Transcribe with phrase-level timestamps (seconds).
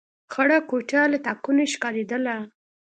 [0.33, 2.35] خړه کوټه له تاکونو ښکارېدله.